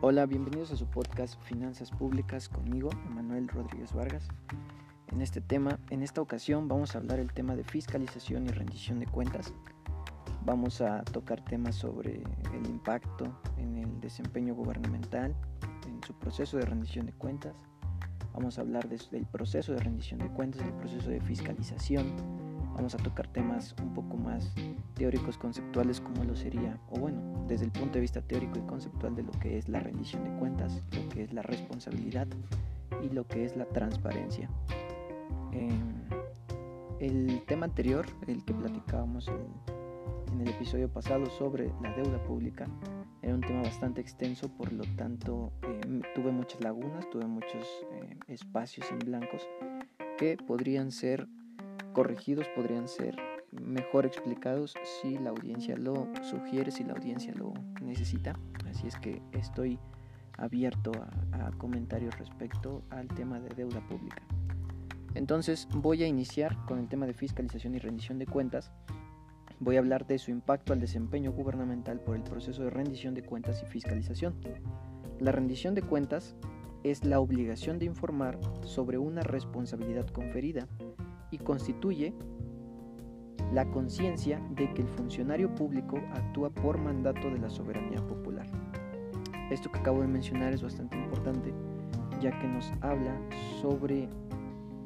[0.00, 4.28] Hola, bienvenidos a su podcast Finanzas Públicas conmigo, Emanuel Rodríguez Vargas.
[5.08, 9.00] En este tema, en esta ocasión vamos a hablar el tema de fiscalización y rendición
[9.00, 9.52] de cuentas.
[10.44, 12.22] Vamos a tocar temas sobre
[12.54, 13.24] el impacto
[13.56, 15.34] en el desempeño gubernamental,
[15.88, 17.56] en su proceso de rendición de cuentas.
[18.34, 22.47] Vamos a hablar del proceso de rendición de cuentas, del proceso de fiscalización.
[22.78, 24.54] Vamos a tocar temas un poco más
[24.94, 29.16] teóricos conceptuales como lo sería, o bueno, desde el punto de vista teórico y conceptual
[29.16, 32.28] de lo que es la rendición de cuentas, lo que es la responsabilidad
[33.02, 34.48] y lo que es la transparencia.
[35.50, 35.92] Em,
[37.00, 42.68] el tema anterior, el que platicábamos en, el episodio pasado sobre la deuda pública,
[43.22, 48.20] era un tema bastante extenso, por lo tanto em, tuve muchas lagunas, tuve muchos em,
[48.28, 49.42] espacios en blancos
[50.16, 51.26] que podrían ser
[51.92, 53.16] corregidos, podrían ser
[53.52, 58.38] mejor explicados si la audiencia lo sugiere, si la audiencia lo necesita.
[58.68, 59.78] Así es que estoy
[60.36, 60.92] abierto
[61.32, 64.22] a, comentarios respecto al tema de deuda pública.
[65.14, 68.70] Entonces voy a iniciar con el tema de fiscalización y rendición de cuentas.
[69.58, 73.22] Voy a hablar de su impacto al desempeño gubernamental por el proceso de rendición de
[73.22, 74.34] cuentas y fiscalización.
[75.18, 76.36] La rendición de cuentas
[76.84, 80.68] es la obligación de informar sobre una responsabilidad conferida
[81.30, 82.14] y constituye
[83.52, 88.46] la conciencia de que el funcionario público actúa por mandato de la soberanía popular.
[89.50, 91.52] Esto que acabo de mencionar es bastante importante,
[92.20, 93.18] ya que nos habla
[93.60, 94.08] sobre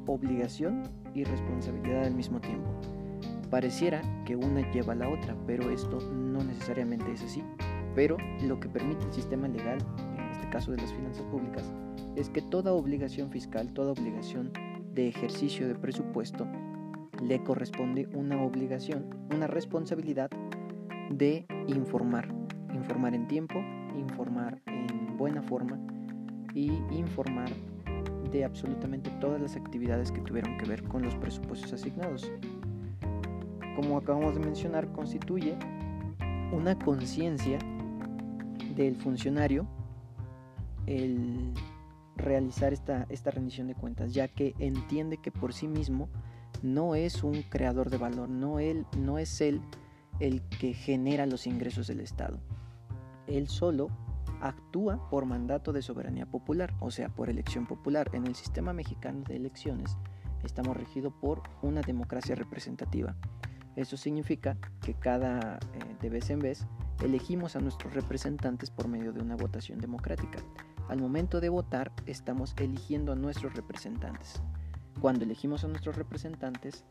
[0.05, 0.83] obligación
[1.13, 2.69] y responsabilidad al mismo tiempo.
[3.49, 7.43] Pareciera que una lleva a la otra, pero esto no necesariamente es así.
[7.95, 9.77] Pero lo que permite el sistema legal,
[10.17, 11.71] en este caso de las finanzas públicas,
[12.15, 14.51] es que toda obligación fiscal, toda obligación
[14.93, 16.47] de ejercicio de presupuesto,
[17.21, 20.29] le corresponde una obligación, una responsabilidad
[21.09, 22.33] de informar,
[22.73, 23.59] informar en tiempo,
[23.97, 25.79] informar en buena forma
[26.53, 27.49] y informar
[28.31, 32.31] de absolutamente todas las actividades que tuvieron que ver con los presupuestos asignados.
[33.75, 35.55] Como acabamos de mencionar, constituye
[36.51, 37.57] una conciencia
[38.75, 39.67] del funcionario
[40.85, 41.53] el
[42.15, 46.09] realizar esta, esta rendición de cuentas, ya que entiende que por sí mismo
[46.61, 49.61] no es un creador de valor, no, él, no es él
[50.19, 52.39] el que genera los ingresos del Estado.
[53.27, 53.89] Él solo
[54.41, 58.09] actúa por mandato de soberanía popular, o sea, por elección popular.
[58.13, 59.97] En el sistema mexicano de elecciones
[60.43, 63.15] estamos regidos por una democracia representativa.
[63.75, 66.67] Eso significa que cada eh, de vez en vez
[67.01, 70.39] elegimos a nuestros representantes por medio de una votación democrática.
[70.89, 74.41] Al momento de votar estamos eligiendo a nuestros representantes.
[75.01, 76.85] Cuando elegimos a nuestros representantes,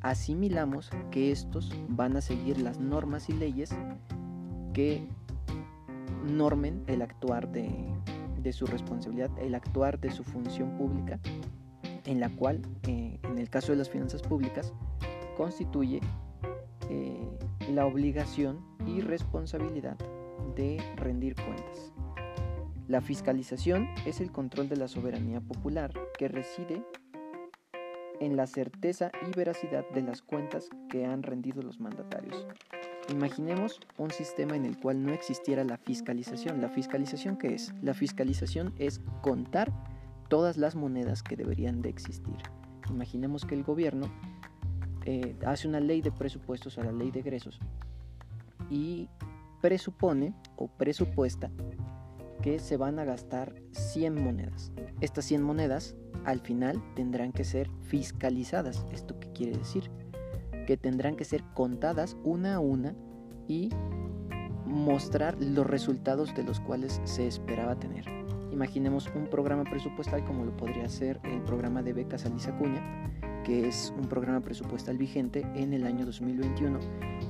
[0.00, 3.70] asimilamos que estos van a seguir las normas y leyes
[4.72, 5.06] que
[6.24, 11.20] normen el actuar de, su responsabilidad, el actuar de su función pública,
[12.04, 14.72] en la cual, eh, en el caso de las finanzas públicas,
[15.36, 16.00] constituye
[16.88, 17.38] eh,
[17.70, 19.96] la obligación y responsabilidad
[20.56, 21.91] de rendir cuentas.
[22.88, 26.82] La fiscalización es el control de la soberanía popular que reside
[28.20, 32.46] en la certeza y veracidad de las cuentas que han rendido los mandatarios.
[33.08, 36.60] Imaginemos un sistema en el cual no existiera la fiscalización.
[36.60, 37.72] ¿La fiscalización qué es?
[37.82, 39.72] La fiscalización es contar
[40.28, 42.36] todas las monedas que deberían de existir.
[42.90, 44.06] Imaginemos que el gobierno
[45.04, 47.60] eh, hace una ley de presupuestos o la ley de egresos
[48.70, 49.08] y
[49.60, 51.50] presupone o presupuesta
[52.42, 54.72] que se van a gastar 100 monedas.
[55.00, 55.94] Estas 100 monedas
[56.24, 58.84] al final tendrán que ser fiscalizadas.
[58.92, 59.90] ¿Esto qué quiere decir?
[60.66, 62.94] Que tendrán que ser contadas una a una
[63.48, 63.70] y
[64.66, 68.04] mostrar los resultados de los cuales se esperaba tener.
[68.50, 73.10] Imaginemos un programa presupuestal como lo podría ser el programa de becas Alisa Cuña,
[73.44, 76.78] que es un programa presupuestal vigente en el año 2021,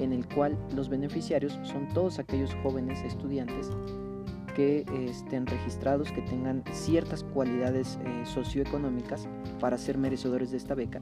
[0.00, 3.70] en el cual los beneficiarios son todos aquellos jóvenes estudiantes
[4.54, 9.28] que estén registrados, que tengan ciertas cualidades eh, socioeconómicas
[9.60, 11.00] para ser merecedores de esta beca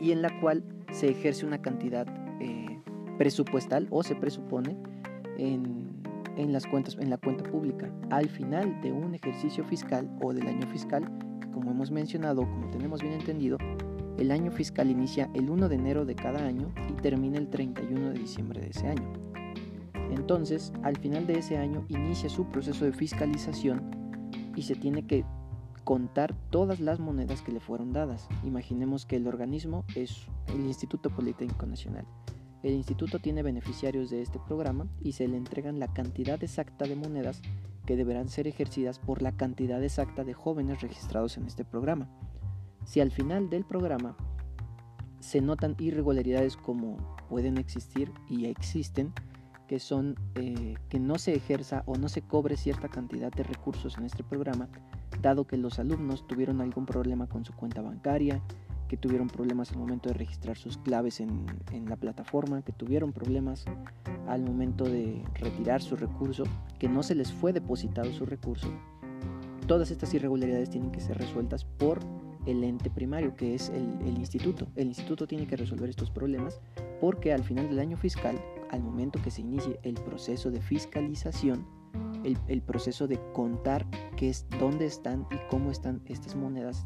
[0.00, 2.06] y en la cual se ejerce una cantidad
[2.40, 2.80] eh,
[3.18, 4.76] presupuestal o se presupone
[5.38, 5.88] en,
[6.36, 10.46] en, las cuentas, en la cuenta pública al final de un ejercicio fiscal o del
[10.46, 11.04] año fiscal,
[11.40, 13.58] que como hemos mencionado, como tenemos bien entendido,
[14.18, 18.10] el año fiscal inicia el 1 de enero de cada año y termina el 31
[18.10, 19.27] de diciembre de ese año.
[20.18, 23.88] Entonces, al final de ese año inicia su proceso de fiscalización
[24.56, 25.24] y se tiene que
[25.84, 28.28] contar todas las monedas que le fueron dadas.
[28.44, 32.04] Imaginemos que el organismo es el Instituto Politécnico Nacional.
[32.64, 36.96] El instituto tiene beneficiarios de este programa y se le entregan la cantidad exacta de
[36.96, 37.40] monedas
[37.86, 42.10] que deberán ser ejercidas por la cantidad exacta de jóvenes registrados en este programa.
[42.84, 44.16] Si al final del programa
[45.20, 46.96] se notan irregularidades como
[47.28, 49.12] pueden existir y existen,
[49.68, 53.96] que son eh, que no se ejerza o no se cobre cierta cantidad de recursos
[53.98, 54.68] en este programa,
[55.22, 58.42] dado que los alumnos tuvieron algún problema con su cuenta bancaria,
[58.88, 61.46] que tuvieron problemas al momento de registrar sus claves en,
[61.86, 63.66] la plataforma, que tuvieron problemas
[64.26, 66.44] al momento de retirar su recurso,
[66.78, 68.68] que no se les fue depositado su recurso.
[69.66, 72.00] Todas estas irregularidades tienen que ser resueltas por
[72.46, 74.66] el ente primario, que es el, instituto.
[74.74, 76.58] El instituto tiene que resolver estos problemas
[77.00, 81.66] porque al final del año fiscal, al momento que se inicie el proceso de fiscalización,
[82.24, 83.86] el, proceso de contar
[84.16, 86.84] qué es, dónde están y cómo están estas monedas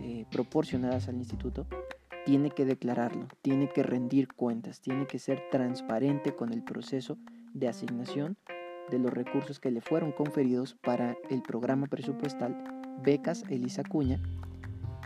[0.00, 1.66] eh, proporcionadas al instituto,
[2.26, 7.18] tiene que declararlo, tiene que rendir cuentas, tiene que ser transparente con el proceso
[7.54, 8.36] de asignación
[8.90, 12.56] de los recursos que le fueron conferidos para el programa presupuestal
[13.02, 14.20] Becas Elisa Cuña,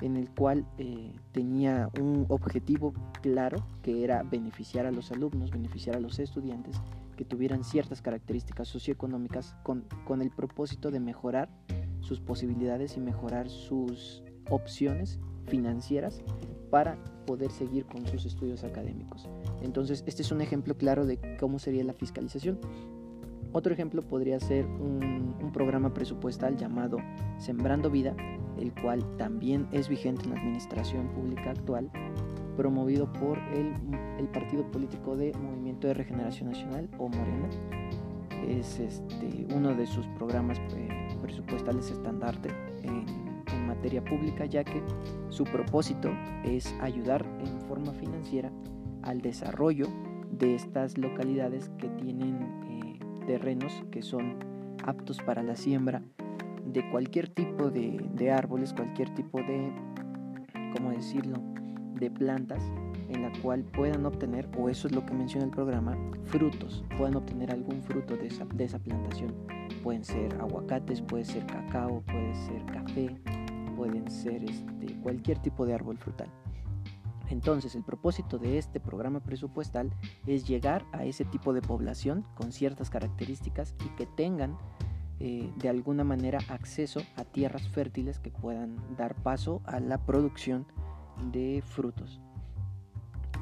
[0.00, 2.92] en el cual eh, tenía un objetivo
[3.22, 6.76] claro que era beneficiar a los alumnos, beneficiar a los estudiantes
[7.16, 11.48] que tuvieran ciertas características socioeconómicas con, con el propósito de mejorar
[12.00, 16.22] sus posibilidades y mejorar sus opciones financieras
[16.70, 19.28] para poder seguir con sus estudios académicos.
[19.62, 22.58] Entonces, este es un ejemplo claro de cómo sería la fiscalización.
[23.54, 26.96] Otro ejemplo podría ser un, programa presupuestal llamado
[27.38, 28.16] Sembrando Vida,
[28.58, 31.88] el cual también es vigente en la administración pública actual,
[32.56, 33.72] promovido por el,
[34.32, 37.48] Partido Político de Movimiento de Regeneración Nacional o Morena.
[38.48, 40.88] Es este, uno de sus programas eh,
[41.22, 42.48] presupuestales estandarte
[42.82, 43.06] en
[43.68, 44.82] materia pública, ya que
[45.28, 46.10] su propósito
[46.42, 48.50] es ayudar en forma financiera
[49.02, 49.86] al desarrollo
[50.32, 52.63] de estas localidades que tienen
[53.26, 54.38] terrenos que son
[54.84, 56.02] aptos para la siembra
[56.66, 59.72] de cualquier tipo de, árboles, cualquier tipo de,
[60.76, 61.38] ¿cómo decirlo?,
[61.94, 62.62] de plantas
[63.08, 67.14] en la cual puedan obtener, o eso es lo que menciona el programa, frutos, puedan
[67.14, 69.32] obtener algún fruto de esa, de esa plantación.
[69.82, 73.14] Pueden ser aguacates, puede ser cacao, puede ser café,
[73.76, 76.28] pueden ser este, cualquier tipo de árbol frutal.
[77.28, 79.90] Entonces, el propósito de este programa presupuestal
[80.26, 84.56] es llegar a ese tipo de población con ciertas características y que tengan
[85.20, 90.66] eh, de alguna manera acceso a tierras fértiles que puedan dar paso a la producción
[91.32, 92.20] de frutos.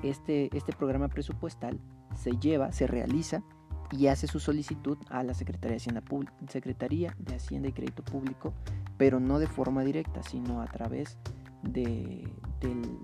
[0.03, 1.81] Este, este programa presupuestal
[2.15, 3.43] se lleva, se realiza
[3.91, 6.03] y hace su solicitud a la Secretaría de Hacienda,
[6.49, 8.53] Secretaría de Hacienda y Crédito Público
[9.03, 11.19] pero no de forma directa, sino a través
[11.65, 12.25] de,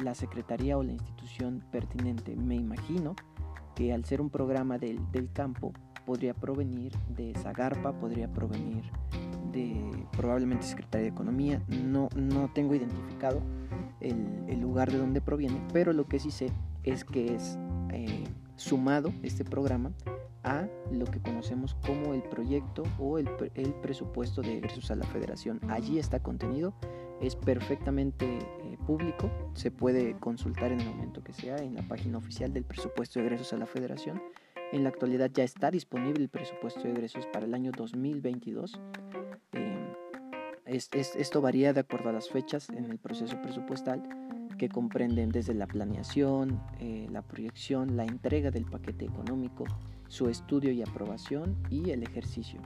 [0.00, 2.36] la secretaría o la institución pertinente.
[2.36, 3.14] Me imagino
[3.74, 5.00] que al ser un programa del,
[5.32, 5.72] campo
[6.04, 8.84] podría provenir de Zagarpa, podría provenir
[9.52, 13.40] de probablemente Secretaría de Economía, no, no tengo identificado
[14.00, 16.50] el, lugar de donde proviene, pero lo que sí sé
[16.82, 17.58] es que es
[17.90, 18.24] eh,
[18.56, 19.92] sumado este programa
[20.44, 23.28] a lo que conocemos como el proyecto o el,
[23.82, 25.60] presupuesto de egresos a la federación.
[25.68, 26.74] Allí está contenido,
[27.20, 32.18] es perfectamente eh, público, se puede consultar en el momento que sea en la página
[32.18, 34.22] oficial del presupuesto de egresos a la federación.
[34.72, 38.78] En la actualidad ya está disponible el presupuesto de egresos para el año 2022.
[39.52, 39.94] Eh,
[40.66, 44.02] esto varía de acuerdo a las fechas en el proceso presupuestal
[44.58, 49.64] que comprenden desde la planeación, eh, la proyección, la entrega del paquete económico,
[50.08, 52.60] su estudio y aprobación y el ejercicio.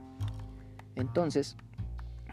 [0.95, 1.55] Entonces,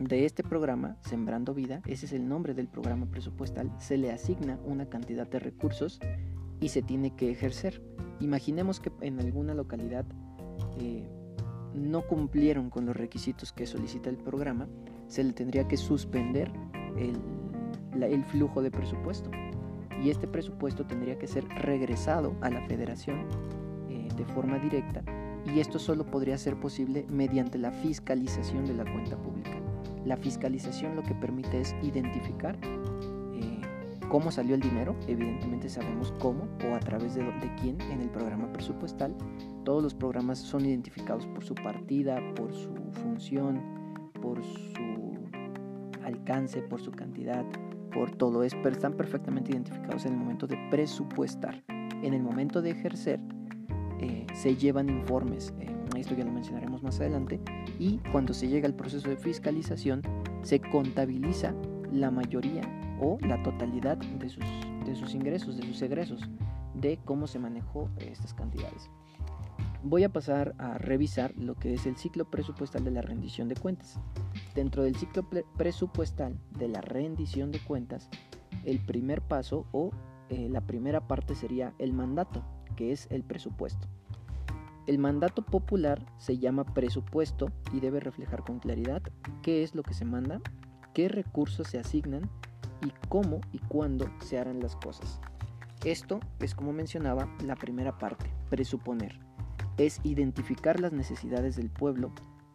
[0.01, 4.59] de este programa, Sembrando Vida, ese es el nombre del programa presupuestal, se le asigna
[4.65, 6.01] una cantidad de recursos
[6.59, 7.83] y se tiene que ejercer.
[8.19, 10.07] Imaginemos que en alguna localidad
[10.79, 11.07] eh,
[11.75, 14.69] no cumplieron con los requisitos que solicita el programa,
[15.07, 16.51] se le tendría que suspender
[16.97, 17.21] el,
[18.03, 19.31] el flujo de presupuesto
[20.03, 23.27] y este presupuesto tendría que ser regresado a la federación
[24.21, 25.03] de forma directa
[25.47, 29.40] y esto solo podría ser posible mediante la fiscalización de la cuenta pública.
[30.05, 33.61] La fiscalización lo que permite es identificar eh,
[34.09, 37.25] cómo salió el dinero, evidentemente sabemos cómo o a través de,
[37.61, 39.15] quién en el programa presupuestal.
[39.65, 43.61] Todos los programas son identificados por su partida, por su función,
[44.21, 45.29] por su
[46.05, 47.45] alcance, por su cantidad,
[47.93, 48.43] por todo.
[48.43, 51.63] Es, pero están perfectamente identificados en el momento de presupuestar.
[51.69, 53.21] En el momento de ejercer,
[54.01, 57.41] eh, se llevan informes, eh, esto ya lo mencionaremos más adelante,
[57.79, 60.03] y cuando se llega al proceso de fiscalización
[60.43, 61.55] se contabiliza
[61.93, 62.63] la mayoría
[63.01, 64.45] o la totalidad de sus,
[64.85, 66.29] de sus ingresos, de sus egresos,
[66.75, 68.91] de cómo se manejó estas cantidades.
[69.83, 73.57] voy a pasar a revisar lo que es el ciclo presupuestal de la rendición de
[73.57, 73.99] cuentas.
[74.55, 75.27] Dentro del ciclo
[75.57, 78.09] presupuestal de la rendición de cuentas,
[78.65, 79.91] el primer paso o
[80.29, 82.45] eh, la primera parte sería el mandato,
[82.77, 83.89] que es el presupuesto.
[84.91, 89.01] El mandato popular se llama presupuesto y debe reflejar con claridad
[89.41, 90.41] qué es lo que se manda,
[90.95, 92.29] qué recursos se asignan
[92.85, 95.21] y cómo y cuándo se harán las cosas.
[95.85, 99.21] Esto es como mencionaba la primera parte, presuponer
[99.77, 102.11] es identificar las necesidades del pueblo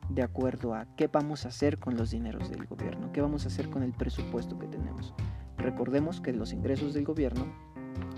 [0.10, 3.48] de acuerdo a qué vamos a hacer con los dineros del gobierno, qué vamos a
[3.48, 5.14] hacer con el presupuesto que tenemos.
[5.58, 7.46] Recordemos que los ingresos del gobierno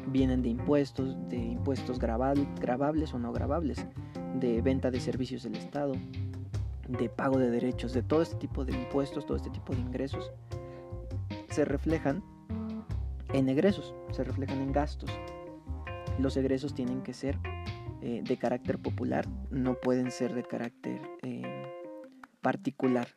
[0.08, 3.86] vienen de impuestos, de impuestos grabables o no grabables,
[4.40, 5.94] de venta de servicios del Estado,
[6.88, 10.32] de pago de derechos, de todo este tipo de impuestos, todo este tipo de ingresos,
[11.50, 12.24] se reflejan
[13.34, 15.10] en egresos, se reflejan en gastos.
[16.20, 17.38] Los egresos tienen que ser
[18.02, 21.64] eh, de carácter popular, no pueden ser de carácter eh,
[22.42, 23.08] particular.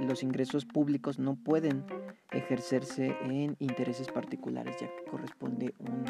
[0.00, 1.84] Los ingresos públicos no pueden
[2.32, 6.04] ejercerse en intereses particulares, ya que corresponde un,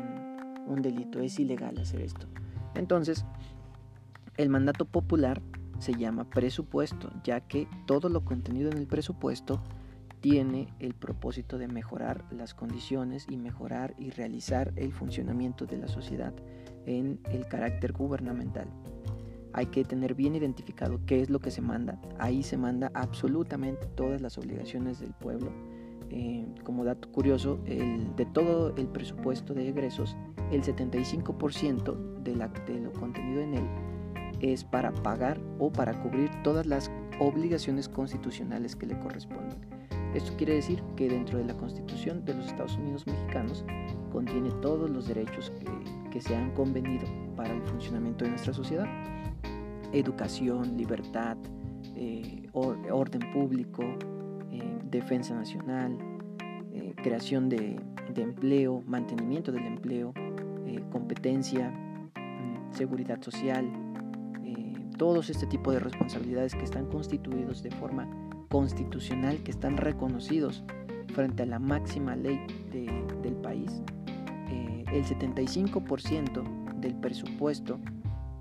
[0.66, 2.26] un delito, es ilegal hacer esto.
[2.74, 3.26] Entonces,
[4.36, 5.40] el mandato popular
[5.78, 9.60] se llama presupuesto, ya que todo lo contenido en el presupuesto
[10.20, 15.88] tiene el propósito de mejorar las condiciones y mejorar y realizar el funcionamiento de la
[15.88, 16.34] sociedad
[16.86, 18.68] en el carácter gubernamental.
[19.52, 21.98] Hay que tener bien identificado qué es lo que se manda.
[22.18, 25.50] Ahí se manda absolutamente todas las obligaciones del pueblo.
[26.10, 30.16] Eh, como dato curioso, de todo el presupuesto de egresos,
[30.52, 32.34] el 75% de,
[32.72, 33.64] de lo contenido en él
[34.40, 39.58] es para pagar o para cubrir todas las obligaciones constitucionales que le corresponden.
[40.14, 43.64] Esto quiere decir que dentro de la Constitución de los Estados Unidos mexicanos
[44.10, 45.50] contiene todos los derechos
[46.10, 47.04] que, se han convenido
[47.36, 48.86] para el funcionamiento de nuestra sociedad.
[49.92, 51.36] Educación, libertad,
[51.94, 53.82] eh, orden público,
[54.50, 55.98] eh, defensa nacional,
[56.72, 57.78] eh, creación de,
[58.16, 60.14] empleo, mantenimiento del empleo,
[60.90, 63.70] competencia, mm, seguridad social,
[64.96, 68.08] todos este tipo de responsabilidades que están constituidos de forma
[68.48, 70.64] constitucional, que están reconocidos
[71.14, 72.40] frente a la máxima ley
[73.22, 73.82] del país
[74.92, 77.78] el 75% del presupuesto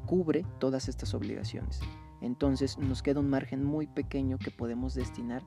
[0.05, 1.79] cubre todas estas obligaciones.
[2.21, 5.43] Entonces nos queda un margen muy pequeño que podemos destinar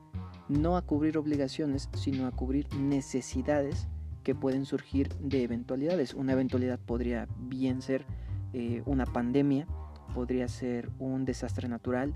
[0.47, 3.87] no a cubrir obligaciones, sino a cubrir necesidades
[4.23, 6.13] que pueden surgir de eventualidades.
[6.13, 8.05] Una eventualidad podría bien ser
[8.53, 9.67] eh, una pandemia,
[10.13, 12.13] podría ser un desastre natural,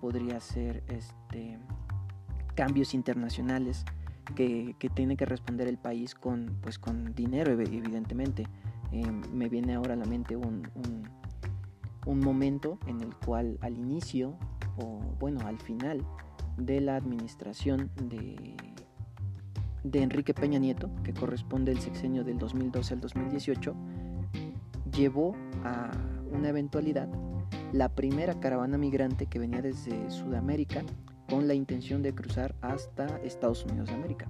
[0.00, 1.58] podría ser este,
[2.54, 3.84] cambios internacionales,
[4.34, 8.46] que, tiene que responder el país con, pues, con dinero, evidentemente.
[8.92, 10.68] Eh, me viene ahora a la mente un,
[12.06, 14.36] un, momento en el cual al inicio,
[14.76, 16.04] o bueno, al final
[16.56, 18.56] de la administración de,
[19.82, 23.74] de Enrique Peña Nieto, que corresponde el sexenio del 2012 al 2018,
[24.92, 25.90] llevó a
[26.34, 27.08] una eventualidad
[27.74, 30.84] la primera caravana migrante que venía desde Sudamérica
[31.28, 34.28] con la intención de cruzar hasta Estados Unidos de América,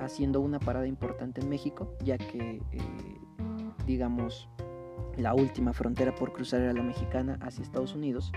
[0.00, 2.80] haciendo una parada importante en México, ya que, eh,
[3.86, 4.48] digamos,
[5.18, 8.32] la última frontera por cruzar era la mexicana hacia Estados Unidos.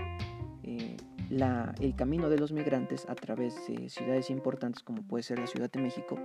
[0.64, 0.96] Eh,
[1.30, 5.70] el camino de los migrantes a través de ciudades importantes como puede ser la Ciudad
[5.70, 6.18] de México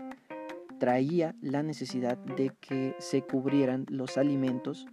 [0.80, 4.86] traía la necesidad de que se cubrieran los alimentos,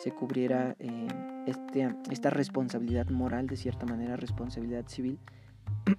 [0.00, 1.08] se cubriera eh,
[1.46, 5.18] este, esta responsabilidad moral, de cierta manera responsabilidad civil,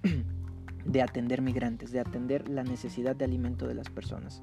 [0.84, 4.42] de atender migrantes, de atender la necesidad de alimento de las personas.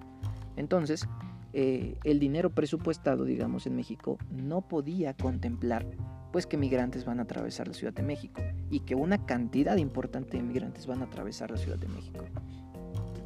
[0.55, 1.09] Entonces,
[1.51, 5.85] eh, el dinero presupuestado, digamos, en México no podía contemplar
[6.31, 10.37] pues que migrantes van a atravesar la Ciudad de México y que una cantidad importante
[10.37, 12.23] de migrantes van a atravesar la Ciudad de México.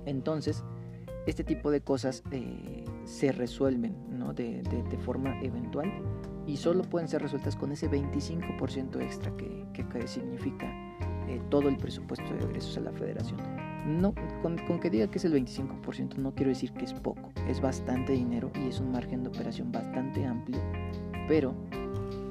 [0.06, 0.63] Entonces,
[1.28, 4.33] este tipo de cosas eh, se resuelven ¿no?
[4.33, 4.63] de,
[5.03, 5.91] forma eventual
[6.45, 10.67] y solo pueden ser resueltas con ese 25% extra que, que significa
[11.27, 13.39] eh, todo el presupuesto de egresos a la federación.
[13.86, 17.60] No, con, que diga que es el 25% no quiero decir que es poco, es
[17.60, 20.60] bastante dinero y es un margen de operación bastante amplio,
[21.27, 21.53] pero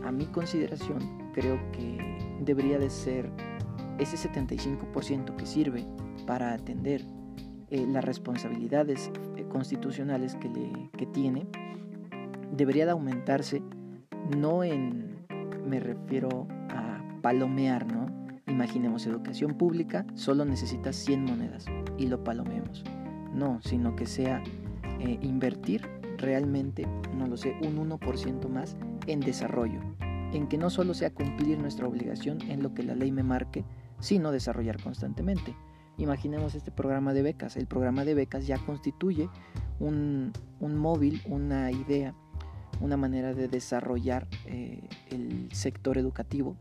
[0.04, 0.98] a mi consideración
[1.34, 1.98] creo que
[2.40, 3.30] debería de ser
[3.98, 5.84] ese 75% que sirve
[6.26, 7.04] para atender
[7.72, 11.46] eh, las responsabilidades eh, constitucionales que, le, que tiene,
[12.54, 13.62] debería de aumentarse
[14.36, 15.16] no en,
[15.66, 18.06] me refiero a palomear, ¿no?
[18.46, 21.64] Imaginemos educación pública, solo necesita 100 monedas
[21.96, 22.84] y lo palomeemos.
[23.32, 24.42] No, sino que sea
[25.00, 25.88] eh, invertir
[26.18, 26.86] realmente,
[27.16, 28.76] no lo sé, un 1% más
[29.06, 29.80] en desarrollo.
[30.34, 33.64] en que no solo sea cumplir nuestra obligación en lo que la ley me marque,
[33.98, 35.54] sino desarrollar constantemente.
[35.99, 37.56] Imaginemos este programa de becas.
[37.56, 39.28] El programa de becas ya constituye
[39.78, 42.14] un, móvil, una idea,
[42.80, 46.56] una manera de desarrollar eh, el sector educativo,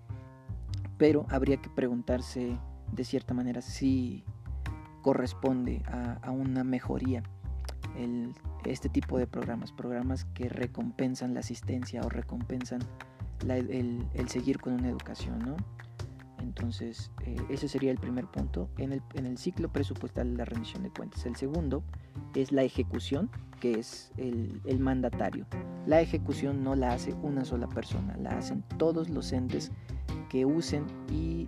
[0.97, 2.57] pero habría que preguntarse
[2.91, 4.23] de cierta manera si
[5.01, 7.23] corresponde a, una mejoría
[8.65, 12.79] este tipo de programas, programas que recompensan la asistencia o recompensan
[13.47, 15.57] el, seguir con una educación, ¿no?
[16.41, 20.45] Entonces, eh, ese sería el primer punto en el, en el ciclo presupuestal de la
[20.45, 21.25] rendición de cuentas.
[21.25, 21.83] El segundo
[22.35, 23.29] es la ejecución,
[23.59, 25.45] que es el, el, mandatario.
[25.85, 29.71] La ejecución no la hace una sola persona, la hacen todos los entes
[30.29, 31.47] que usen y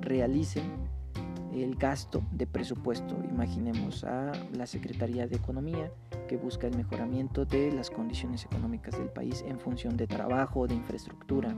[0.00, 0.64] realicen
[1.52, 3.16] el gasto de presupuesto.
[3.28, 5.90] Imaginemos a la Secretaría de Economía
[6.28, 10.74] que busca el mejoramiento de las condiciones económicas del país en función de trabajo, de
[10.74, 11.54] infraestructura,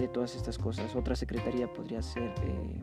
[0.00, 0.94] de todas estas cosas.
[0.96, 2.80] Otra secretaría podría ser eh,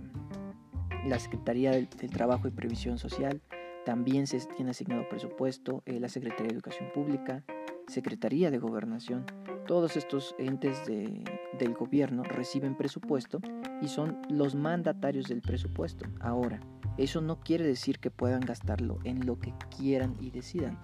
[1.06, 3.42] la Secretaría del, Trabajo y Previsión Social.
[3.86, 7.44] También se tiene asignado presupuesto eh, la Secretaría de Educación Pública,
[7.88, 9.26] Secretaría de Gobernación.
[9.66, 13.42] Todos estos entes del gobierno reciben presupuesto
[13.82, 16.06] y son los mandatarios del presupuesto.
[16.22, 16.62] Ahora,
[16.98, 20.80] eso no quiere decir que puedan gastarlo en lo que quieran y decidan.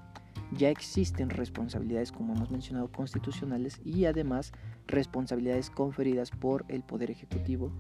[0.57, 4.51] Ya existen responsabilidades, como hemos mencionado, constitucionales y además
[4.87, 7.71] responsabilidades conferidas por el Poder Ejecutivo,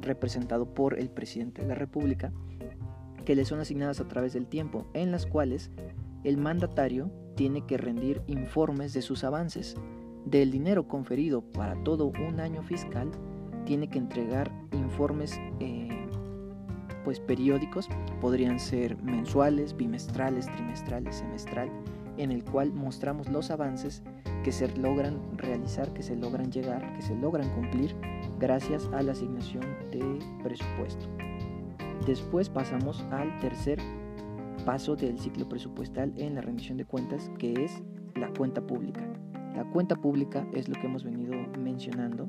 [0.00, 2.32] representado por el Presidente de la República,
[3.24, 5.70] que le son asignadas a través del tiempo, en las cuales
[6.24, 9.76] el mandatario tiene que rendir informes de sus avances.
[10.26, 13.10] Del dinero conferido para todo un año fiscal,
[13.64, 15.88] tiene que entregar informes eh,
[17.04, 17.88] pues periódicos,
[18.20, 21.70] podrían ser mensuales, bimestrales, trimestrales, semestral,
[22.16, 24.02] en el cual mostramos los avances
[24.42, 27.94] que se logran realizar, que se logran llegar, que se logran cumplir
[28.38, 31.06] gracias a la asignación de presupuesto.
[32.06, 33.78] Después pasamos al tercer
[34.64, 37.82] paso del ciclo presupuestal en la rendición de cuentas, que es
[38.14, 39.02] la cuenta pública.
[39.54, 42.28] La cuenta pública es lo que hemos venido mencionando,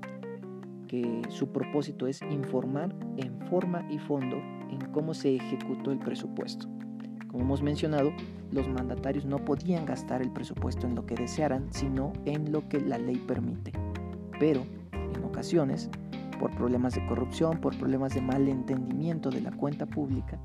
[0.88, 4.38] que su propósito es informar en forma y fondo
[4.70, 6.68] en cómo se ejecutó el presupuesto.
[7.28, 8.12] Como hemos mencionado,
[8.52, 12.80] los mandatarios no podían gastar el presupuesto en lo que desearan, sino en lo que
[12.80, 13.74] la ley permite.
[14.40, 15.90] Pero, en ocasiones,
[16.40, 20.40] por problemas de corrupción, por problemas de malentendimiento de la cuenta pública,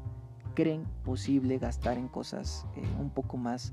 [0.55, 3.73] creen posible gastar en cosas eh, un poco más,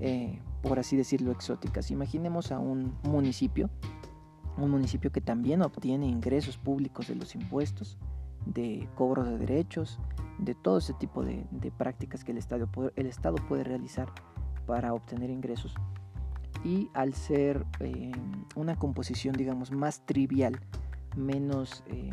[0.00, 1.90] eh, por así decirlo, exóticas.
[1.90, 3.70] Imaginemos a un municipio,
[4.56, 7.98] un municipio que también obtiene ingresos públicos de los impuestos,
[8.46, 9.98] de cobro de derechos,
[10.38, 14.08] de todo ese tipo de, prácticas que el Estado, el Estado puede realizar
[14.66, 15.74] para obtener ingresos.
[16.64, 18.12] Y al ser eh,
[18.54, 20.58] una composición, digamos, más trivial,
[21.16, 22.10] menos, eh,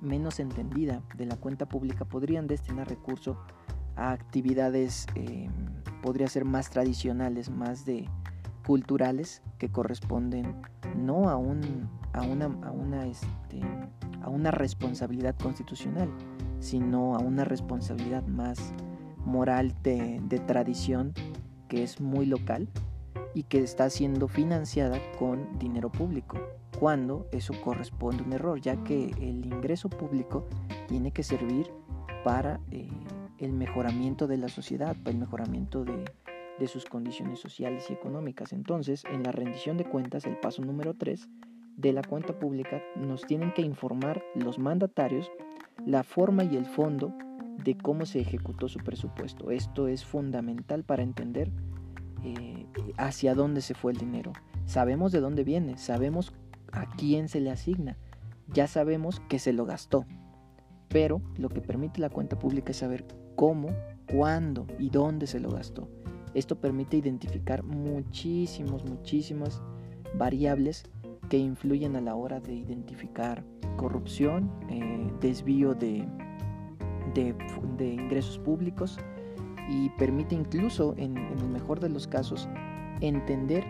[0.00, 3.38] menos entendida de la cuenta pública, podrían destinar recursos
[3.96, 5.48] a actividades, eh,
[6.02, 8.08] podría ser más tradicionales, más de
[8.66, 10.62] culturales, que corresponden
[10.96, 13.60] no a, un, a una, a una este,
[14.24, 16.08] a una responsabilidad constitucional,
[16.58, 18.72] sino a una responsabilidad más
[19.24, 21.12] moral de, tradición
[21.68, 22.68] que es muy local
[23.34, 26.38] y que está siendo financiada con dinero público,
[26.78, 30.46] cuando eso corresponde a un error, ya que el ingreso público
[30.88, 31.70] tiene que servir
[32.24, 32.88] para eh,
[33.38, 36.04] el mejoramiento de la sociedad, para el mejoramiento de,
[36.58, 38.52] de sus condiciones sociales y económicas.
[38.52, 41.28] Entonces, en la rendición de cuentas, el paso número 3
[41.76, 45.30] de la cuenta pública nos tienen que informar los mandatarios
[45.84, 47.12] la forma y el fondo
[47.62, 49.50] de cómo se ejecutó su presupuesto.
[49.50, 51.50] Esto es fundamental para entender
[52.22, 54.32] eh, hacia dónde se fue el dinero.
[54.66, 56.32] Sabemos de dónde viene, sabemos
[56.72, 57.96] a quién se le asigna,
[58.48, 60.06] ya sabemos que se lo gastó.
[60.88, 63.04] Pero lo que permite la cuenta pública es saber
[63.36, 63.68] cómo,
[64.10, 65.88] cuándo y dónde se lo gastó.
[66.34, 69.62] Esto permite identificar muchísimos, muchísimas
[70.16, 70.84] variables
[71.28, 73.44] que influyen a la hora de identificar
[73.76, 76.06] corrupción, eh, desvío de,
[77.14, 78.98] de, ingresos públicos
[79.68, 82.48] y permite incluso, en, en el mejor de los casos,
[83.00, 83.64] entender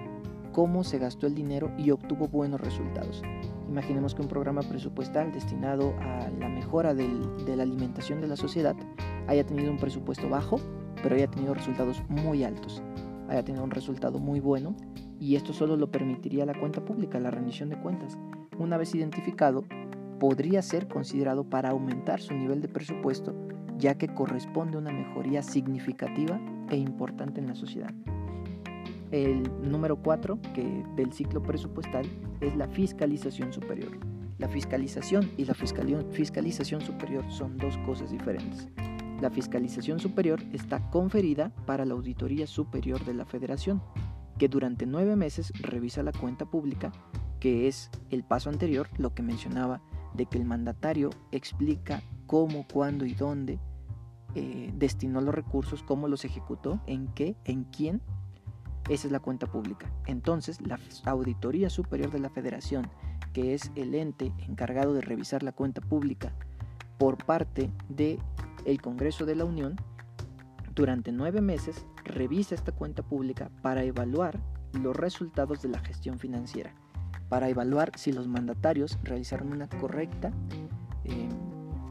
[0.53, 3.23] cómo se gastó el dinero y obtuvo buenos resultados.
[3.69, 8.77] Imaginemos que un programa presupuestal destinado a la mejora de la alimentación de la sociedad
[9.27, 10.61] haya tenido un presupuesto bajo,
[11.03, 12.83] pero haya tenido resultados muy altos,
[13.29, 14.77] haya tenido un resultado muy bueno
[15.21, 18.19] y esto solo lo permitiría la cuenta pública, la rendición de cuentas.
[18.59, 19.65] Una vez identificado,
[20.19, 23.35] podría ser considerado para aumentar su nivel de presupuesto,
[23.79, 27.93] ya que corresponde a una mejoría significativa e importante en la sociedad.
[29.11, 32.05] el número 4 que del ciclo presupuestal
[32.41, 33.93] es la fiscalización superior.
[34.39, 38.69] La fiscalización y la fiscalización superior son dos cosas diferentes.
[39.21, 43.81] La fiscalización superior está conferida para la Auditoría Superior de la Federación,
[44.39, 46.93] que durante nueve meses revisa la cuenta pública,
[47.41, 49.81] que es el paso anterior, lo que mencionaba,
[50.15, 53.59] de que el mandatario explica cómo, cuándo y dónde
[54.35, 58.01] eh, destinó los recursos, cómo los ejecutó, en qué, en quién.
[58.89, 59.91] Esa es la cuenta pública.
[60.07, 62.89] Entonces, la Auditoría Superior de la Federación,
[63.33, 66.33] que es el ente encargado de revisar la cuenta pública
[66.99, 68.19] por parte del
[68.65, 69.77] el Congreso de la Unión,
[70.75, 74.39] durante nueve meses revisa esta cuenta pública para evaluar
[74.73, 76.75] los resultados de la gestión financiera,
[77.29, 80.33] para evaluar si los mandatarios realizaron una correcta
[81.05, 81.29] eh,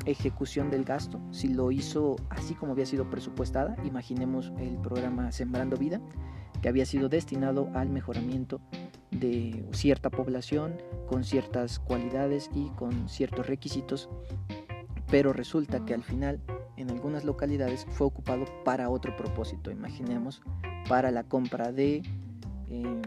[0.06, 5.78] ejecución del gasto, si lo hizo así como había sido presupuestada, imaginemos el programa Sembrando
[5.78, 6.02] Vida,
[6.62, 8.62] que había sido destinado al mejoramiento
[9.12, 10.76] de cierta población
[11.08, 14.10] con ciertas cualidades y con ciertos requisitos,
[15.10, 16.40] pero resulta que al final
[16.78, 20.42] en algunas localidades fue ocupado para otro propósito, imaginemos,
[20.88, 22.04] para la compra de
[22.70, 23.02] em,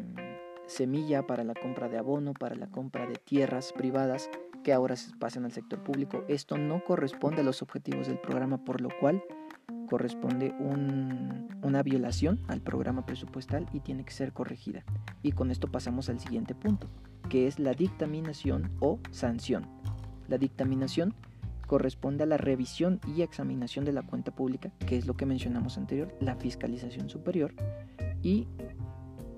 [0.66, 4.30] semilla, para la compra de abono, para la compra de tierras privadas
[4.62, 6.24] que ahora se pasan al sector público.
[6.28, 9.22] Esto no corresponde a los objetivos del programa, por lo cual
[9.88, 14.84] corresponde una violación al programa presupuestal y tiene que ser corregida.
[15.22, 16.88] Y con esto pasamos al siguiente punto,
[17.28, 19.68] que es la dictaminación o sanción.
[20.28, 21.14] La dictaminación
[21.66, 25.76] corresponde a la revisión y examinación de la cuenta pública, que es lo que mencionamos
[25.76, 27.54] anterior, la fiscalización superior,
[28.22, 28.46] y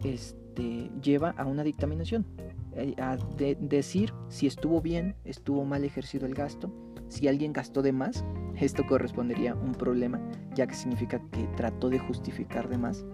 [0.05, 2.27] este, lleva a una dictaminación,
[2.75, 3.17] eh, a
[3.61, 6.73] decir si estuvo bien, estuvo mal ejercido el gasto,
[7.09, 8.25] si alguien gastó de más,
[8.57, 10.21] esto correspondería a un problema,
[10.55, 13.05] ya que significa que trató de justificar de más,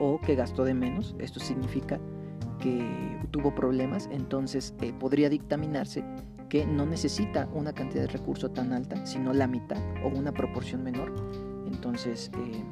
[0.00, 2.00] o que gastó de menos, esto significa
[2.58, 6.04] que tuvo problemas, entonces eh, podría dictaminarse
[6.50, 10.84] que no necesita una cantidad de recursos tan alta, sino la mitad o una proporción
[10.84, 11.14] menor.
[11.66, 12.62] Entonces, eh,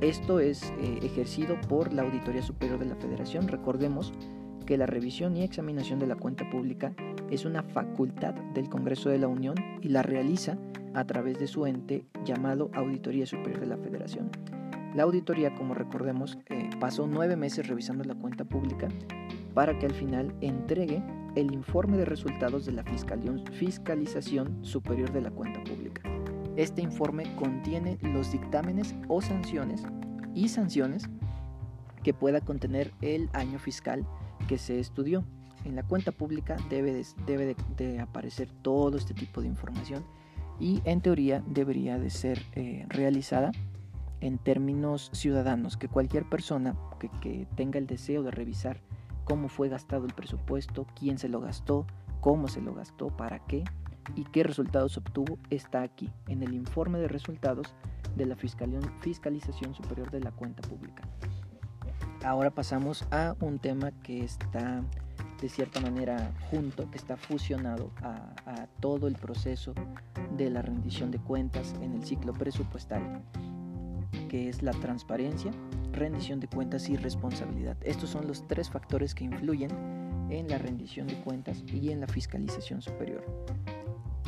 [0.00, 3.48] esto es ejercido por la Auditoría Superior de la Federación.
[3.48, 4.12] Recordemos
[4.64, 6.94] que la revisión y examinación de la cuenta pública
[7.28, 10.56] es una facultad del Congreso de la Unión y la realiza
[10.94, 14.30] a través de su ente llamado Auditoría Superior de la Federación.
[14.94, 18.88] La auditoría, como recordemos, eh, pasó nueve meses revisando la cuenta pública
[19.54, 21.02] para que al final entregue
[21.34, 26.02] el informe de resultados de la fiscalización superior de la cuenta pública.
[26.56, 29.82] Este informe contiene los dictámenes o sanciones
[30.34, 31.08] y sanciones
[32.02, 34.06] que pueda contener el año fiscal
[34.48, 35.24] que se estudió.
[35.64, 40.04] En la cuenta pública debe, de, debe de, aparecer todo este tipo de información
[40.58, 43.52] y en teoría debería de ser eh, realizada
[44.20, 46.76] en términos ciudadanos, que cualquier persona
[47.20, 48.80] que tenga el deseo de revisar
[49.30, 51.86] cómo fue gastado el presupuesto, quién se lo gastó,
[52.20, 53.62] cómo se lo gastó, para qué
[54.16, 57.72] y qué resultados obtuvo, está aquí, en el informe de resultados
[58.16, 61.04] de la Fiscalización Superior de la Cuenta Pública.
[62.24, 64.82] Ahora pasamos a un tema que está
[65.40, 69.74] de cierta manera junto, que está fusionado a, todo el proceso
[70.36, 73.22] de la rendición de cuentas en el ciclo presupuestal,
[74.28, 75.50] que es la transparencia,
[75.92, 77.76] rendición de cuentas y responsabilidad.
[77.82, 79.70] Estos son los tres factores que influyen
[80.30, 83.24] en la rendición de cuentas y en la fiscalización superior.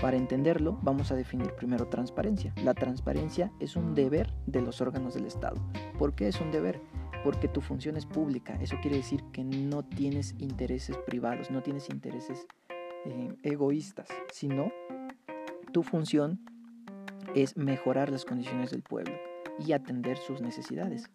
[0.00, 2.52] Para entenderlo, vamos a definir primero transparencia.
[2.64, 5.62] La transparencia es un deber de los órganos del Estado.
[5.98, 6.80] ¿Por qué es un deber?
[7.22, 8.58] porque tu función es pública.
[8.60, 12.46] Eso quiere decir que no tienes intereses privados, no tienes intereses
[13.04, 14.72] eh, egoístas, sino
[15.72, 16.40] tu función
[17.34, 19.14] es mejorar las condiciones del pueblo
[19.66, 21.10] y atender sus necesidades.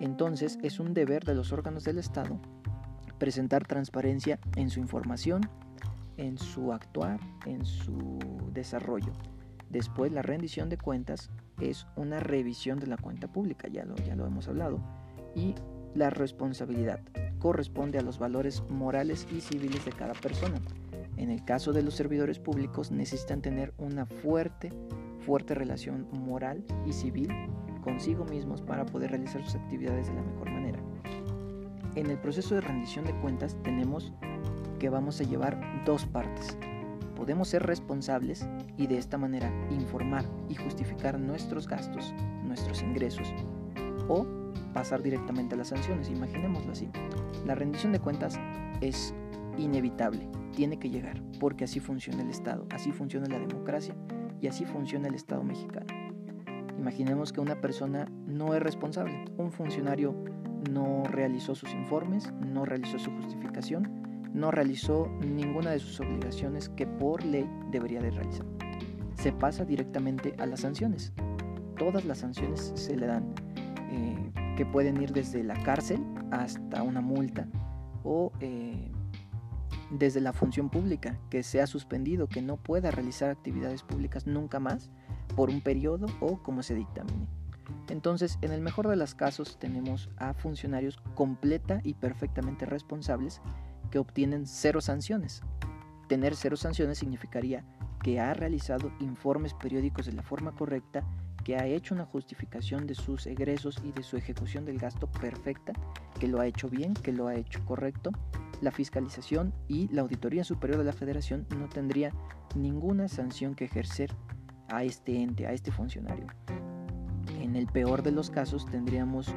[0.00, 2.40] Entonces es un deber de los órganos del Estado
[3.18, 5.42] presentar transparencia en su información,
[6.16, 8.18] en su actuar, en su
[8.52, 9.12] desarrollo.
[9.70, 14.14] Después la rendición de cuentas es una revisión de la cuenta pública, ya lo, ya
[14.14, 14.78] lo hemos hablado
[15.34, 15.54] y
[15.94, 17.00] la responsabilidad
[17.38, 20.60] corresponde a los valores morales y civiles de cada persona.
[21.16, 24.72] En el caso de los servidores públicos necesitan tener una fuerte,
[25.24, 27.28] fuerte relación moral y civil
[27.82, 30.80] consigo mismos para poder realizar sus actividades de la mejor manera.
[31.94, 34.12] En el proceso de rendición de cuentas tenemos
[34.78, 36.58] que vamos a llevar dos partes.
[37.14, 43.32] Podemos ser responsables y de esta manera informar y justificar nuestros gastos, nuestros ingresos,
[44.08, 44.26] o
[44.72, 46.90] pasar directamente a las sanciones, imaginémoslo así.
[47.46, 48.38] La rendición de cuentas
[48.80, 49.14] es
[49.56, 53.94] inevitable, tiene que llegar, porque así funciona el Estado, así funciona la democracia
[54.44, 55.86] y así funciona el Estado mexicano.
[56.78, 60.14] Imaginemos que una persona no es responsable, un funcionario
[60.70, 64.02] no realizó sus informes, no realizó su justificación,
[64.34, 68.44] no realizó ninguna de sus obligaciones que por ley debería de realizar.
[69.14, 71.14] Se pasa directamente a las sanciones.
[71.78, 73.34] Todas las sanciones se le dan,
[73.90, 77.48] eh, que pueden ir desde la cárcel hasta una multa
[78.02, 78.92] o eh,
[79.98, 84.90] desde la función pública, que sea suspendido, que no pueda realizar actividades públicas nunca más
[85.36, 87.28] por un periodo o como se dictamine.
[87.88, 93.40] Entonces, en el mejor de los casos tenemos a funcionarios completa y perfectamente responsables
[93.90, 95.42] que obtienen cero sanciones.
[96.08, 97.64] Tener cero sanciones significaría
[98.02, 101.04] que ha realizado informes periódicos de la forma correcta,
[101.42, 105.72] que ha hecho una justificación de sus egresos y de su ejecución del gasto perfecta,
[106.18, 108.10] que lo ha hecho bien, que lo ha hecho correcto.
[108.64, 112.14] La fiscalización y la Auditoría Superior de la Federación no tendría
[112.56, 114.10] ninguna sanción que ejercer
[114.70, 116.28] a este ente, a este funcionario.
[117.42, 119.28] En el peor de los casos tendríamos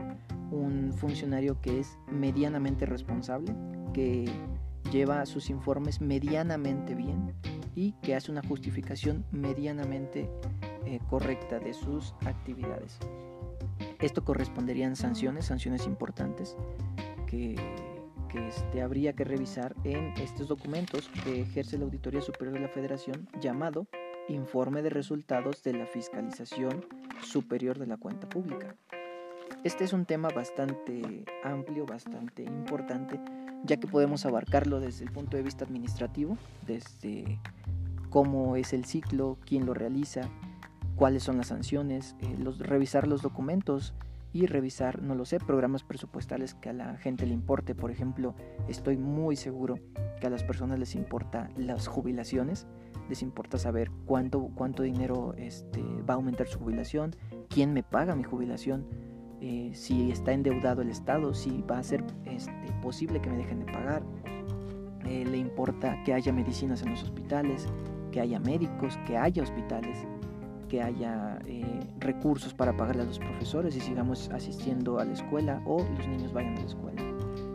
[0.49, 3.53] un funcionario que es medianamente responsable,
[3.93, 4.31] que
[4.93, 7.33] lleva sus informes medianamente bien
[7.75, 10.29] y que hace una justificación medianamente
[10.85, 12.97] eh, correcta de sus actividades.
[13.99, 16.55] Esto corresponderían sanciones, sanciones importantes
[17.25, 17.57] que,
[18.27, 22.69] que este, habría que revisar en estos documentos que ejerce la Auditoría Superior de la
[22.69, 23.87] Federación llamado
[24.27, 26.85] Informe de Resultados de la Fiscalización
[27.21, 28.75] Superior de la Cuenta Pública.
[29.63, 33.19] Este es un tema bastante amplio, bastante importante,
[33.63, 37.39] ya que podemos abarcarlo desde el punto de vista administrativo, desde
[38.09, 40.29] cómo es el ciclo, quién lo realiza,
[40.95, 43.93] cuáles son las sanciones, eh, los, revisar los documentos
[44.43, 47.73] y revisar, no lo sé, programas presupuestales que a la gente le importe.
[47.75, 48.35] Por ejemplo,
[48.67, 49.79] estoy muy seguro
[50.19, 52.67] que a las personas les importa las jubilaciones
[53.09, 57.15] les importa saber cuánto, cuánto dinero este, va a aumentar su jubilación,
[57.49, 58.85] quién me paga mi jubilación,
[59.39, 63.59] eh, si está endeudado el Estado, si va a ser este, posible que me dejen
[63.59, 64.03] de pagar.
[65.05, 67.67] Eh, le importa que haya medicinas en los hospitales,
[68.11, 70.05] que haya médicos, que haya hospitales,
[70.67, 75.61] que haya eh, recursos para pagarle a los profesores y sigamos asistiendo a la escuela
[75.65, 77.01] o los niños vayan a la escuela.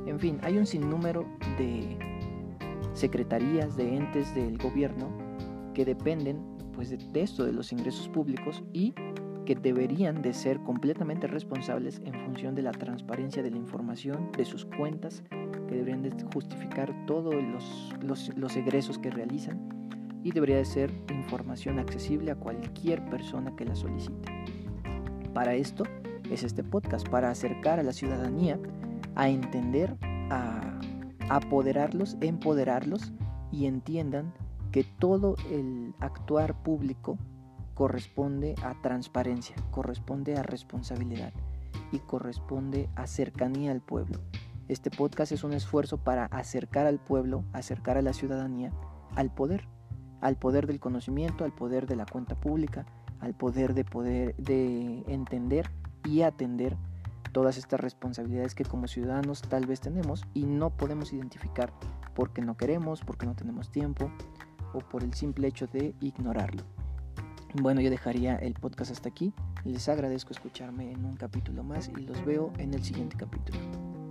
[0.06, 1.26] En fin, hay un sinnúmero
[1.58, 1.98] de
[2.94, 5.08] secretarías, de entes del gobierno
[5.74, 6.40] que dependen
[6.74, 8.94] pues de esto de los ingresos públicos y
[9.44, 14.44] que deberían de ser completamente responsables en función de la transparencia de la información, de
[14.44, 15.22] sus cuentas,
[15.68, 19.81] que deberían de justificar todos los, los, los egresos que realizan
[20.24, 24.32] y debería de ser información accesible a cualquier persona que la solicite.
[25.34, 25.84] Para esto
[26.30, 28.58] es este podcast, para acercar a la ciudadanía
[29.14, 29.96] a entender,
[30.30, 30.80] a
[31.28, 33.12] apoderarlos, empoderarlos
[33.50, 34.32] y entiendan
[34.70, 37.18] que todo el actuar público
[37.74, 41.32] corresponde a transparencia, corresponde a responsabilidad
[41.90, 44.20] y corresponde a cercanía al pueblo.
[44.68, 48.72] Este podcast es un esfuerzo para acercar al pueblo, acercar a la ciudadanía
[49.16, 49.66] al poder,
[50.22, 52.86] al poder del conocimiento, al poder de la cuenta pública,
[53.20, 55.70] al poder de poder de entender
[56.04, 56.76] y atender
[57.32, 61.72] todas estas responsabilidades que como ciudadanos tal vez tenemos y no podemos identificar
[62.14, 64.10] porque no queremos, porque no tenemos tiempo,
[64.74, 66.62] o por el simple hecho de ignorarlo.
[67.54, 69.34] Bueno, yo dejaría el podcast hasta aquí.
[69.64, 74.01] Les agradezco escucharme en un capítulo más y los veo en el siguiente capítulo.